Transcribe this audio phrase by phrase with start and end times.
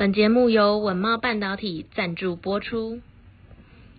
[0.00, 3.00] 本节目由稳懋半导体赞助播出，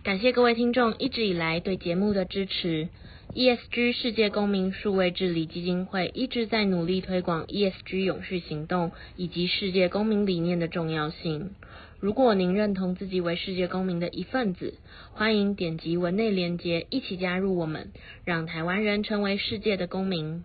[0.02, 2.90] 感谢各位听众一直以来对节目的支持。
[3.36, 11.52] ESG 世界公民数位治理基金会一直在努力推广 ESG 永续行动以及世界公民理念的重要性。
[12.00, 14.74] 如果您认同自己为世界公民的一份子，
[15.14, 17.92] 欢迎点击文内连结，一起加入我们，
[18.26, 20.44] 让台湾人成为世界的公民。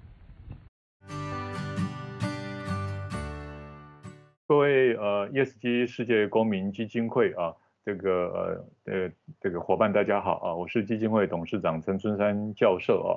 [4.48, 7.52] 各位呃，ESG 世界公民基金会啊，
[7.84, 9.10] 这个呃呃
[9.40, 13.10] 这个伙伴大家好啊，我是基金会董事长陈春山教授啊，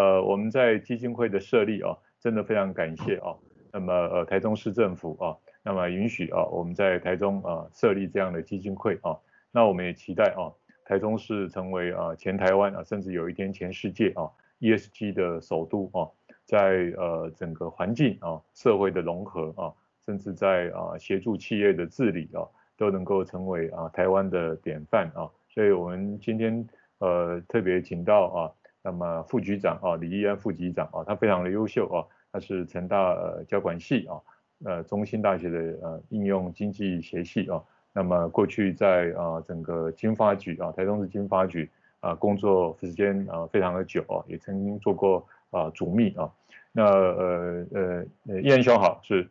[0.00, 3.34] 呃我们在基金会的设立啊，真的非常感谢啊，
[3.72, 5.36] 那么呃台中市政府啊。
[5.64, 9.18] 那么允许啊，我们在台中啊设立这样的基金会啊，
[9.50, 10.46] 那我们也期待啊，
[10.84, 16.06] 台中市成为啊全台湾啊，甚至有一天全世界啊 ESG 的首都啊，
[16.44, 19.74] 在呃整个环境啊、社会的融合啊，
[20.08, 22.40] 甚至在啊协助企业的治理啊，
[22.78, 25.28] 都能够成为啊台湾的典范啊。
[25.50, 32.00] 所以我们今天呃特别请到啊，那么副局长啊李义安副局长啊，他非常的优秀啊，
[32.32, 34.16] 他是成大呃交管系啊。
[34.64, 41.68] 呃，中兴大学的呃应用经济学系啊，那么过去在啊整个经发局啊，台中市经发局
[42.00, 46.32] 啊工作时间啊非常的久啊，也曾经做过啊主秘啊。
[46.72, 49.28] 那呃呃义安兄好，是。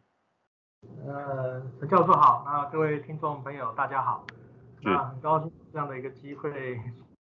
[0.83, 4.25] 呃，陈教授好，那各位听众朋友大家好。
[4.81, 6.79] 那很高兴这样的一个机会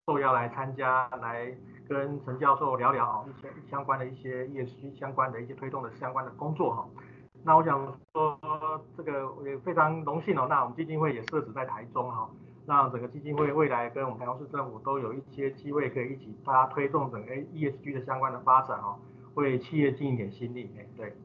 [0.07, 1.53] 受邀来参加，来
[1.89, 6.87] 跟陈教授聊聊一些相关的一些 ESG 相关的一些推动的相关的工作哈。
[7.45, 8.39] 那我想说，
[8.97, 10.47] 这个也非常荣幸哦。
[10.49, 12.31] 那我们基金会也设置在台中哈，
[12.67, 19.01] 那整个基金会未来跟我们台中市政府都有一些机会可以一起大家推动整个 ESG 的相关的发展哦，
[19.35, 20.71] 为企业尽一点心力。
[20.79, 21.17] 哎，对，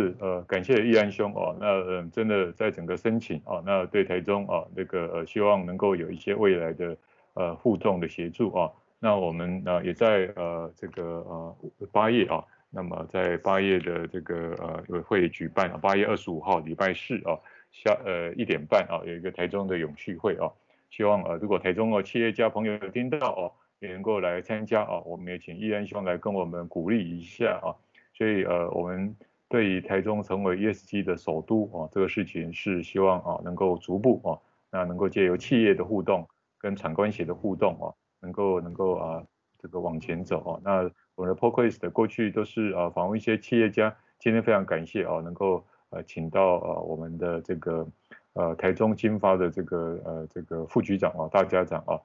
[0.00, 1.54] 是呃，感谢义安兄哦。
[1.60, 6.96] 那嗯、真的在整个申请哦，那对台中哦，那个呃，希望能够有一些未来的
[7.34, 8.72] 呃互动的协助哦。
[8.98, 11.56] 那我们呢、也在呃这个呃
[11.92, 12.44] 八月啊。
[12.72, 17.34] 那么在八月的这个呃会举办啊，八月二十五号礼拜四啊
[17.72, 20.46] 下呃一点半啊有一个台中的永续会啊，
[20.88, 27.74] 希望呃如果台中的企业家朋友有听到哦，也能够来参加啊，我们也请义安兄来跟我们鼓励一下啊，
[28.14, 29.16] 所以呃我们
[29.50, 34.38] 对于台中成为 ESG 的首都啊这个事情是希望啊能够逐步啊
[34.70, 36.26] 那能够借由企业的互动
[36.58, 39.22] 跟产官学的互动啊，能够能够啊
[39.58, 40.90] 这个往前走啊那。
[41.16, 47.86] 我们的 podcast 过去都是啊访问一些企业家，今天非常感谢啊能够呃请到呃我们的这个
[48.32, 52.00] 呃台中经发的这个呃这个副局长啊大家长啊，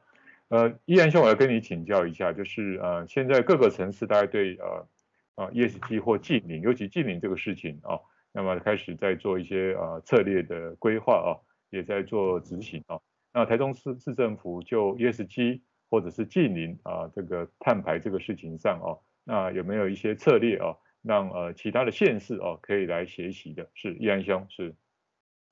[0.50, 4.86] 呃依然兄我要跟你请教一下，就是呃现在各个城市大家对呃
[5.36, 8.00] 啊 ESG 或净零，尤其净零这个事情啊，
[8.32, 11.38] 那么开始在做一些呃策略的规划啊，
[11.70, 13.00] 也在做执行啊，
[13.34, 23.70] 那台中市市政府就 ESG 或者是净零啊，这个碳排这个事情上哦，那有没有一些策略哦，让呃其他的县市哦可以来学习的？
[23.74, 24.74] 是易安兄是。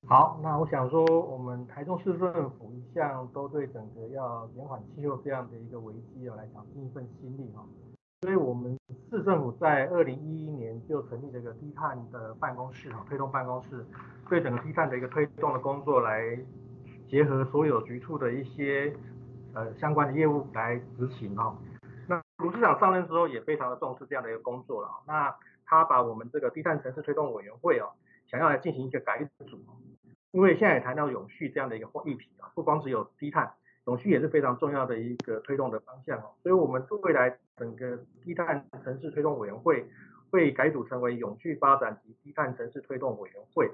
[0.05, 7.65] 好，那我想说，我们台中市政府一向都对整个要减缓气候这样的一个危机哦来讲尽一份心力哈，
[8.23, 8.79] 所以我们
[9.11, 13.85] 市政府在二零一一年就成立这个低碳的办公室哈，推动办公室
[14.29, 16.39] 对整个低碳的一个推动的工作来
[17.09, 18.95] 结合所有局处的一些。
[19.55, 21.55] 呃，相关的业务来执行哈。
[22.07, 24.89] 那卢市长上任之后也非常的重视这样的一个工作了。
[25.05, 27.91] 那他把我们这个低碳城市推动委员会哦，
[28.25, 29.59] 想要来进行一个改组。
[30.31, 33.53] 因为现在也谈到永续这样的一个议题啊，不光只有低碳，
[33.85, 36.31] 永续也是非常重要的一个推动的方向哦。
[36.41, 39.89] 所以我们未来整个低碳城市推动委员会
[40.29, 43.71] 会改组成为永续发展及低碳城市推动委员会。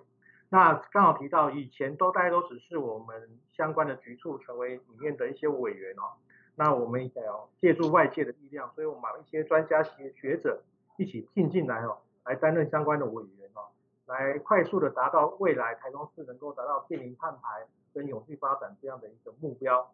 [0.49, 6.17] 那刚好提到以前都大家都只是我们相关的局处成为里面的一些委员哦，
[6.55, 10.63] 那我们想要借助外界的力量，所以我们把一些专家学学者
[10.97, 13.69] 一起聘进来哦，来担任相关的委员哦，
[14.07, 19.91] 来快速的达到未来台中市能够达到净零碳排跟永续发展这样的一个目标。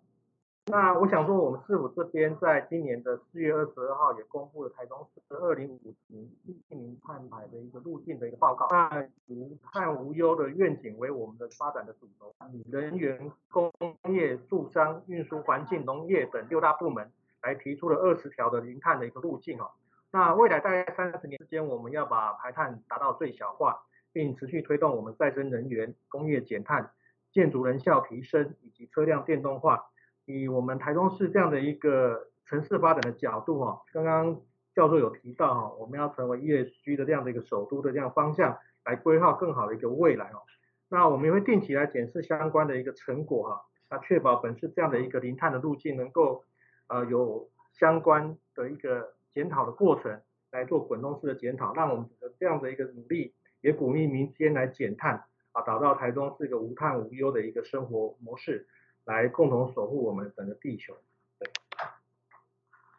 [0.67, 6.27] 那我想说，我们市府这边在今年的四月二十二号也公布了台中市二零五零
[6.67, 8.67] 净零碳排的一个路径的一个报告。
[8.71, 13.71] 那无碳无忧的愿景为我们的发展的主轴，以能源、工
[14.09, 17.11] 业、住商、运输、环境、农业等六大部门
[17.43, 19.69] 来提出了二十条的零碳的一个路径哦。
[20.09, 26.89] 那未来大概三十年之间，我们要把排碳达到最小化，并持续推动我们再生能源、工业减碳、
[27.35, 29.87] 建筑能效提升以及车辆电动化。
[30.23, 34.39] 以我们台中市这样的一个城市发展的角度哈，刚刚
[34.73, 40.41] 教授有提到哈，我们要成为 ESG 的这样的一个首都的这样方向来规划更好的一个未来哦。
[40.87, 46.45] 那我们也会定期来检视相关的一个成果哈，那确保本次这样的一个零碳的路径能够
[46.87, 50.21] 呃有相关的一个检讨的过程
[50.51, 58.67] 来做滚动式的检讨，让我们的这样的一个努力也鼓励民间来减碳啊，打造台中是一个无碳无忧的一个生活模式，
[59.05, 60.95] 来共同守护我们整个地球。
[61.39, 61.49] 对，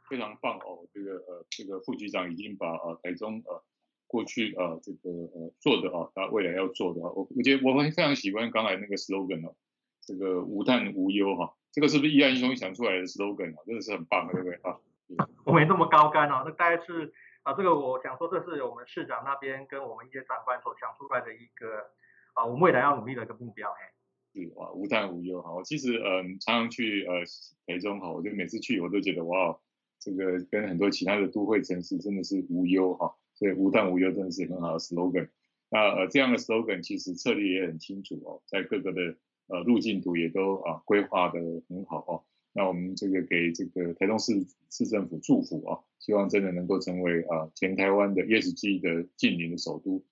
[0.08, 3.62] 非常棒哦，这个呃这个副局长已经把呃台中呃。
[4.08, 9.56] 过去呃这个呃做的啊，他未来要做的啊，我我觉得我们非常喜欢刚才那个 slogan 哦，
[10.00, 13.58] 这个无碳无忧哈，这个是不是易安兄想出来的 slogan 啊？
[13.66, 14.78] 真的是很棒，对不对啊？
[15.44, 17.12] 我没那么高干哦，那大概是
[17.42, 21.90] 啊，这个我想说，这是我们市长那边跟我们一些长官所想出来的一个
[22.36, 23.68] 啊，我们未来要努力的一个目标。
[23.70, 23.92] 哎，
[24.34, 27.24] 是啊，无碳无忧哈，其实嗯常常去呃
[27.66, 29.58] 台中哈，我就每次去我都觉得哇，
[29.98, 33.16] 这个跟很多其他的都会城市真的是无忧哈。
[33.34, 35.28] 所以无碳无忧真的是很好的 slogan。
[35.70, 39.16] 那呃这样的 slogan 其实策略也很清楚哦，在各个的
[39.48, 42.24] 呃路径图也都啊规划的很好哦。
[42.52, 44.32] 那我们这个给这个台中市
[44.70, 50.04] 市政府祝福啊，希望真的能够成为啊全台湾的 ESG 的近邻的首都。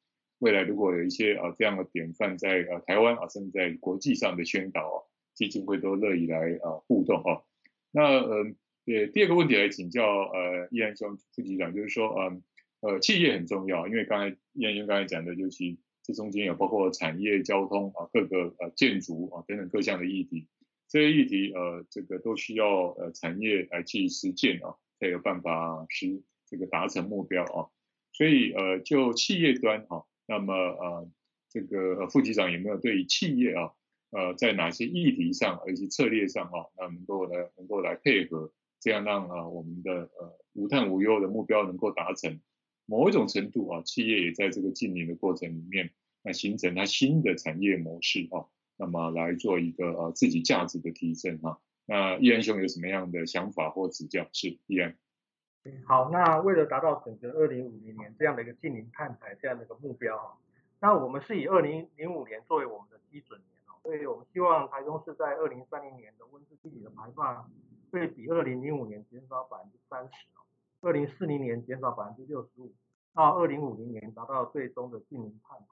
[0.44, 4.96] 未来如果有一些啊这样的典范在呃台湾啊甚至在国际上的宣导啊，
[5.32, 7.42] 基金会都乐意来啊互动哦。
[7.90, 8.52] 那呃
[8.84, 12.42] 也第二个问题来请教呃易安兄副局长，就是说嗯。
[12.86, 20.48] 呃，企业很重要，因为刚才易安兄刚才讲的，尤其这中间有包括产业、交通啊，各个呃建筑啊等等各项的议题，
[20.86, 27.72] 这些议题呃这个都需要呃产业来去实践啊，才有办法实这个达成目标啊。
[28.12, 31.10] 所以呃就企业端哈，那么呃
[31.50, 33.72] 这个副局长有没有对于企业啊
[34.10, 42.40] 呃在哪些议题上，而且策略上啊，那能够来能够来配合，这样让啊我们的呃无碳无忧的目标能够达成。
[42.86, 45.90] 某一种程度啊，企业也在这个净零的过程里面，
[46.22, 48.44] 那形成它新的产业模式啊，
[48.76, 51.60] 那么来做一个呃自己价值的提升哈。
[51.86, 54.28] 那易安兄有什么样的想法或指教？
[54.32, 54.96] 是易安。
[55.86, 60.36] 好，那为了达到整个二零五零年这样的一个净零碳排这样的一个目标哈，
[60.80, 67.50] 那我们是以二零零五年作为我们的基准年哦，所以我们希望台中市在二零三零年的温室气体的排放
[67.90, 70.44] 会比二零零五年减少百分之三十哦。
[70.82, 72.70] 二零四零年减少百分之六十五，
[73.14, 75.66] 到二零五零年达到最终的净零碳排。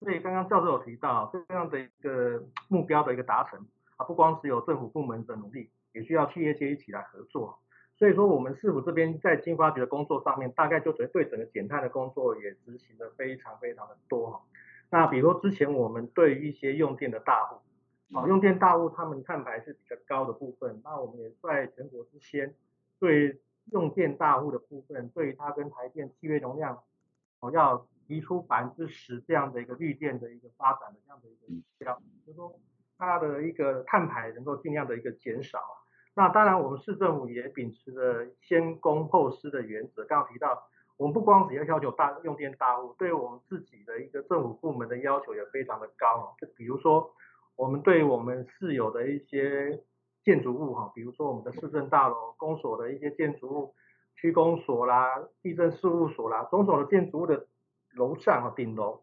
[0.00, 3.64] 所以刚刚教授有提到，这样的一个目标的一个达成
[3.96, 7.60] 啊，不光只有政府部门的努力，也需要企业界一起来合作。
[7.98, 14.42] 所以说，我们市府这边在经发局的工作上面，大概就对对整个减碳的工作也执行的非常非常的多哈。
[14.90, 17.60] 那比如说之前我们对于一些用电的大户，
[18.16, 22.54] 啊，用电大户他们碳排是比较高的部分，那我们也在全国之先
[22.98, 23.40] 对。
[23.70, 26.84] 用电大户的部分，对于它跟台电契约容量，
[27.38, 32.58] 我要提出百分之十这样的一个绿电的一个发展的这样的一个目标，就是说
[32.96, 35.60] 它的一个碳排能够尽量的一个减少。
[36.18, 40.04] 那当然，我们市政府也秉持着先公后私的原则。
[40.04, 40.64] 刚刚提到，
[40.96, 46.34] 我们不光只要要求大用电大户，对我们自己的一个政府部门的要求也非常的高。
[46.40, 47.12] 就比如说，
[47.54, 49.84] 我们对我们市有的一些
[50.24, 53.74] 建筑物哈，比如说我们的市政大楼、公所的一些建筑物，
[54.16, 57.46] 区公所啦、地政事务所啦，种种的建筑物的
[57.94, 59.02] 楼上和顶楼，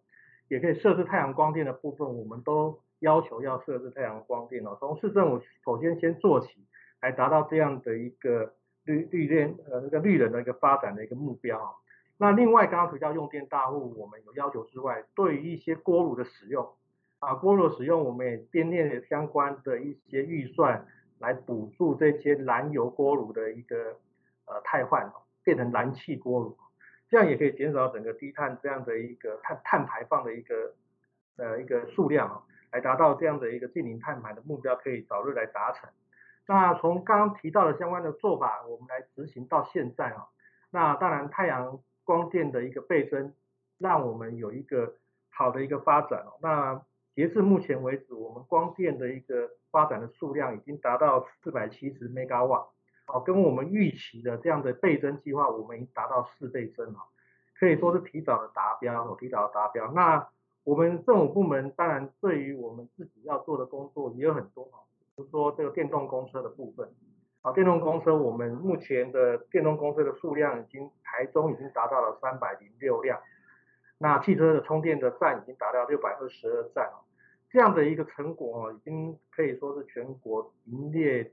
[0.50, 4.76] 也可以设置太阳光电的部分，我们都要求要设置太阳光电哦。
[4.82, 6.68] 从市政府首先先做起，
[7.06, 11.70] 来达到这样的一个绿绿电呃那个绿能的一个发展的一个目标啊。
[12.18, 16.74] 那另外刚刚提到用电大户，我们有要求之外，对于一些锅炉的使用
[17.20, 20.88] 啊，锅炉使用，我们也编列相关的一些预算。
[21.18, 23.78] 来补助这些燃油锅炉的一个
[24.48, 25.10] 呃汰换，
[25.46, 26.58] 变成燃气锅炉，
[27.10, 30.74] 这样也可以减少整个低碳这样的一个碳碳排放的一个
[31.38, 32.44] 呃一个数量啊，
[32.74, 35.90] 来达到这样的一个净零碳排的目标，可以早日来达成。
[36.48, 40.28] 那从刚刚提到的相关的做法，我们来执行到现在啊，
[40.70, 43.34] 那当然太阳光电的一个倍增，
[43.78, 44.96] 让我们有一个
[45.30, 46.38] 好的一个发展哦。
[46.42, 46.82] 那
[47.16, 52.68] 截至目前为止，我们光电的一个发展的数量已经达到四百七十 megawatt，
[53.08, 57.00] 哦，跟我们预期的这样的倍增计划，我们已经达到四倍增了，
[57.58, 59.92] 可以说是提早的达标，提早的达标。
[59.94, 60.28] 那
[60.64, 66.90] 我们政府部门当然对于我们自己要做的工作也有很多，比如说这个电动公车的部分，
[67.42, 73.22] 啊，电动公车我们目前的电动公车的数量已经台中已经达到了三百零六辆。
[73.98, 77.06] 那汽车的充电的站已经达到六百二十二站了，
[77.50, 81.32] 这样的一个成果已经可以说是全国名列，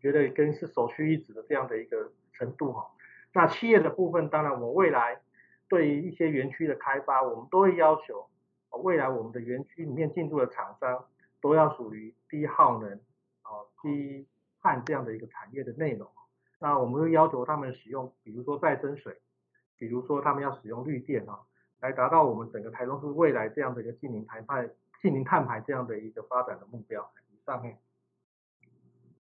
[0.00, 2.86] 觉得跟是首屈一指的这样的一个程度哈。
[3.32, 5.20] 那企业的部分，当然我们未来
[5.68, 8.28] 对于一些园区的开发，我们都会要求
[8.84, 11.06] 未来我们的园区里面进驻的厂商
[11.40, 13.00] 都要属于低耗能、
[13.44, 14.26] 哦低
[14.60, 16.08] 碳这样的一个产业的内容。
[16.60, 19.20] 那我们会要求他们使用，比如说再生水，
[19.76, 21.40] 比如说他们要使用绿电啊，
[21.80, 24.70] 来达到我们整个台中市未来这样的一个净零碳排、
[25.02, 27.12] 净零碳排这样的一个发展的目标。
[27.44, 27.76] 上面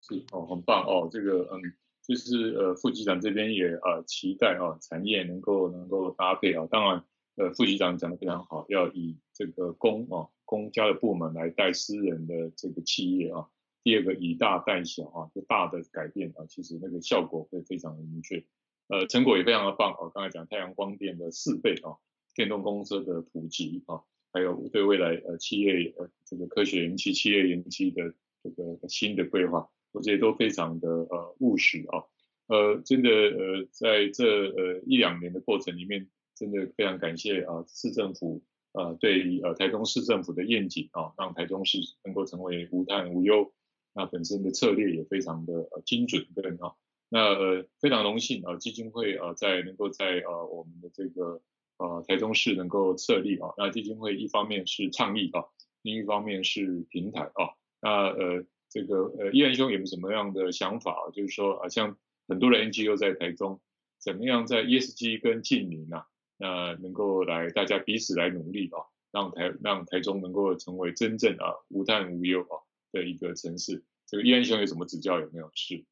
[0.01, 1.61] 是哦，很棒哦，这个嗯，
[2.03, 7.05] 就是呃副局长这边也呃期待啊、哦，产业能够能够搭配啊，当然
[7.35, 13.49] 呃副局长讲的非常好，要以这个公啊公家的部门来带私人的这个企业啊。
[13.85, 18.43] 第二个以大带小啊，就大的改变啊，其实那个效果会非常的明确，
[18.89, 20.11] 呃，成果也非常的棒啊。
[20.15, 22.01] 刚才讲太阳光电的四倍啊，
[22.35, 24.01] 电动公车的普及啊，
[24.33, 32.05] 还有对未来呃企业呃这个科学园区、企业园区的这个新的规划，我觉得都非常的呃务实啊。
[32.47, 43.53] 呃，真的呃在这呃一两年的过程里面，真的非常感谢啊市政府呃对呃台中市政府的愿景啊，让台中市能够成为无碳无忧。
[43.95, 46.75] 那本身的策略也非常的呃精准跟哈，
[47.09, 51.41] 那呃非常荣幸啊基金会啊在能够在呃我们的这个
[51.79, 55.45] 呃台中市能够设立啊，那基金会一方面是倡议啊，
[55.83, 61.11] 另一方面是平台啊，那呃这个呃义安兄有没有什么样的想法啊？
[61.13, 61.97] 就是说啊像
[62.27, 63.61] 很多的 NGO 在台中，
[64.01, 68.81] 怎么样在 ESG 跟近邻啊，那能够来大家彼此来努力啊，
[69.13, 72.64] 让台让台中能够成为真正啊无碳无忧啊。
[72.95, 75.19] 的一个城市，这个义安兄有什么指教？
[75.19, 75.51] 有没有？
[75.53, 75.85] 是，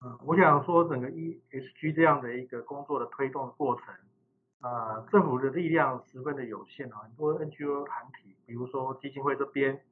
[0.00, 3.92] 嗯，我想说整个 ESG 这样的一个工作的推动过程，
[4.60, 9.82] 啊、政府的力量十分的有限啊，很多 NGO 团体，比如说基金会这边，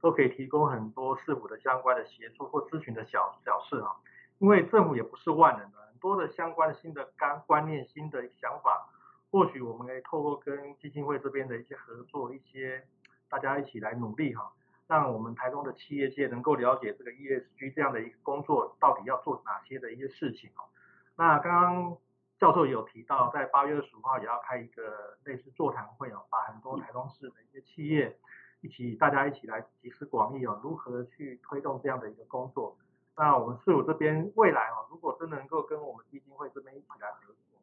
[0.00, 3.96] 都可以提供很多市府的相关的协助或咨询的小小事啊，
[4.38, 8.88] 因为政府也不是万能的，很多的相关新的观观念、新的想法，
[9.30, 12.84] 或许我们可以透过跟基金会这边的一些合作，一些
[13.28, 14.52] 大家一起来努力哈。
[14.90, 20.66] 让我们台中的企业界能够了解这个 ESG 这样的一个工作到底要做哪些的一些事情哦。
[21.14, 21.96] 那刚刚
[22.40, 28.18] 教授有提到，在八月二十五号也要开一个类似座谈会哦，把很多台中市的一些企业
[28.62, 32.76] 一起，大家一起来集思广益哦，如何去推动这样的一个工作。
[33.16, 37.60] 那我们市府这边未来哦，如果真能够跟我们基金会这边一起来合作，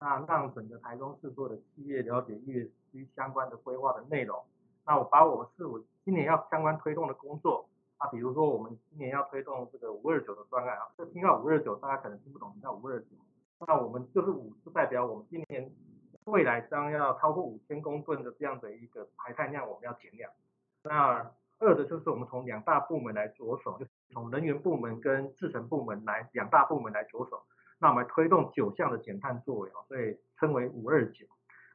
[0.00, 4.42] 那让整个台中市所有的企业了解 ESG 相关的规划的内容。
[4.86, 7.68] 那我把我们市府今年要相关推动的工作，
[7.98, 13.06] 啊，比如说我们今年要推动这个五二九的专案啊，这听到五二九，大家可能听不懂，叫五二九，
[13.66, 15.70] 那我们就是五是代表我们今年
[16.24, 20.30] 未来将要超过五千公吨的这样的一个排碳量，我们要减量。
[20.82, 21.30] 那
[21.60, 27.44] 二的就是我们从两大部门来着手，就是从能源部门跟制成部门来两大部门来着手，
[27.78, 31.26] 那我们推动九项的减碳作为啊，所以称为五二九。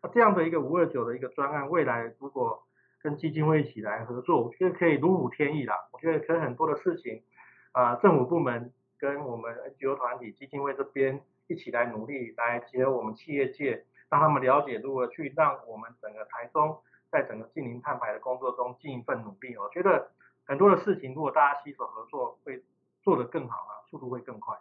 [0.03, 2.66] 那这样的一个五二九的一个专案，未来如果
[3.08, 5.88] 跟基金会一起来合作，我觉得可以如虎添翼啦。
[5.94, 7.24] 我觉得可以很多的事情，
[7.72, 19.56] 啊、政府部门跟我们 NGO 团体、基金会这边一起来努力，来结合我们企业界，让他们了解如何去让我们整个台中在整个近零碳排的工作中尽一份努力。
[19.56, 20.12] 我觉得
[20.44, 22.62] 很多的事情，如果大家携手合作，会
[23.04, 24.54] 做得更好啊，速度会更快。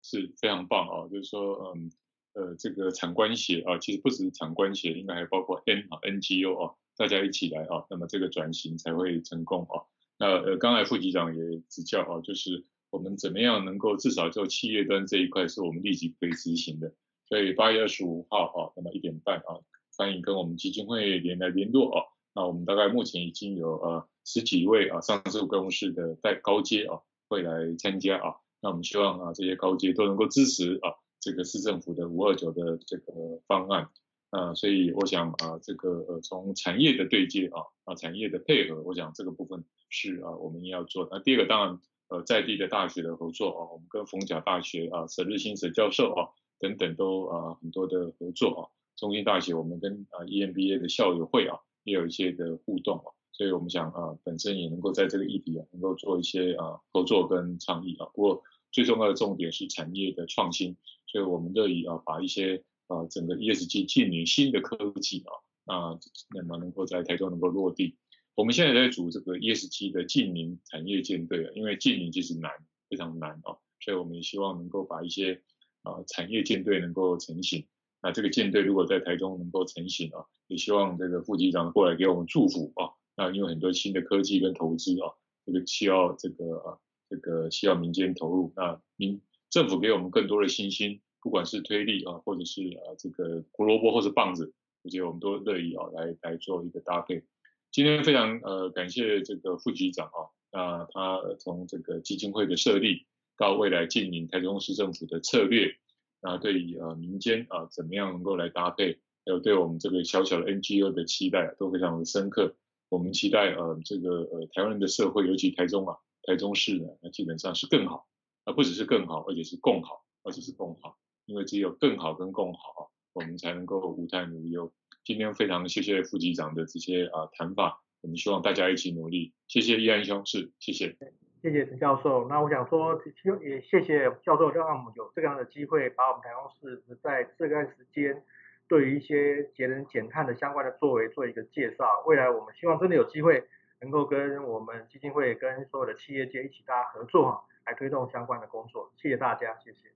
[0.00, 1.92] 是非常棒啊，就是说，嗯，
[2.32, 6.74] 呃，这个产官协啊，其实不只是产官协，应该还包括 N 啊 NGO 啊。
[6.96, 9.84] 大家一起来啊，那么这个转型才会成功啊。
[10.18, 16.94] 那呃，刚才副局长也指教啊，就是我们怎么样能够至少就企业端这一块是我们立即可以执行的。
[17.28, 19.60] 所以八月二十五号啊，那么一点半啊，
[19.96, 22.02] 欢迎跟我们基金会联来联络啊。
[22.34, 28.36] 那我们大概目前已经有呃十几位啊上市公司的代高阶啊会来参加啊。
[28.62, 33.90] 那我们希望啊这些高阶都能够支持啊这个市政府的五二九的这个方案。
[34.30, 41.08] 呃，所以我想啊、呃，这个呃，从产业的对接啊，啊，产业的配合，我想这个部分是啊，我们要做。
[41.10, 46.28] 那第二个当然，呃，在地的大学的合作啊，我们跟逢甲大学啊，沈日新沈教授啊
[46.58, 48.62] 等等都啊很多的合作啊。
[48.96, 58.06] 中兴大学我们跟啊 EMBA 的校友会啊也有一些的互动啊，所以我们想啊，本身也能够在这个议题啊，能够做一些啊合作跟倡议啊。
[58.12, 58.42] 不过
[58.72, 62.64] 最重要的重点是产业的创新，所以我们乐意啊把一些。
[62.88, 65.24] 啊，整个 ESG 近年新的科技
[65.64, 66.00] 啊，啊，
[66.34, 67.96] 那么能够在台中能够落地。
[68.34, 72.50] 我们现在在组这个 ESG 的净零产业舰队啊，因为净零其实难，
[72.88, 75.42] 非常难啊，所以我们也希望能够把一些
[75.82, 77.66] 啊产业舰队能够成型。
[78.02, 82.92] 那这个舰队如果在台中能够成型啊，也希望这个副局长过来给我们祝福啊。
[83.16, 85.10] 那因为很多新的科技跟投资啊，
[85.46, 86.78] 这个需要这个啊，
[87.08, 91.00] 这个需要民间投入，那民政府给我们更多的信心。
[91.26, 94.54] 不管是推力啊，或者是啊这个胡萝卜或者棒子，
[94.84, 97.24] 我觉得我们都乐意啊来来做一个搭配。
[97.72, 103.06] 今天非常呃感谢这个副局长啊，那他从这个基金会的设立
[103.36, 105.74] 到未来经营台中市政府的策略，
[106.22, 112.54] 那对于呃民间啊怎么样能够来搭配，还有对我们这个小小的 NGO 的期待都非常的深刻。
[112.88, 118.06] 我们期待呃这个呃台湾人的社会，尤其台中啊台中市呢，那基本上是更好，
[118.44, 124.72] 而不只是更好，而且是共好，而且是共好，因为只有更好跟共好，我们才能够无担无忧。
[125.04, 129.34] 今天非常谢谢副局长的这些啊谈法，我们希望大家一起努力。
[129.48, 130.96] 谢谢易安兄，是谢谢。
[131.42, 132.26] 谢谢陈教授。
[132.28, 133.00] 那我想说，
[133.42, 138.24] 也谢谢教授让我们有这样的机会，把我们台中市在这段时间
[138.68, 142.02] 对于一些节能减碳的相关的作为做一个介绍。
[142.06, 143.44] 未来我们希望真的有机会
[143.80, 148.92] 能够跟我们基金会跟所有的企业界一起大家合作，来推动相关的工作。
[148.96, 149.95] 谢谢大家，谢谢。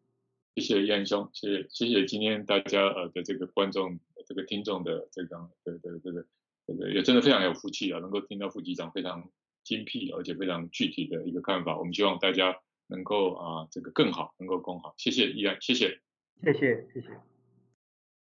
[0.54, 3.98] 谢谢燕兄，谢谢谢谢今天大家呃的这个观众。
[4.26, 6.24] 这个听众的这个的的这个
[6.64, 9.28] 这个也真的非常有福气啊，能够听到副局长非常
[9.64, 11.76] 精辟而且非常具体的一个看法。
[11.76, 14.94] 我们希望大家能够啊这个更好，能够更好。
[14.98, 15.98] 谢谢依然，谢谢，
[16.44, 17.29] 谢谢谢谢。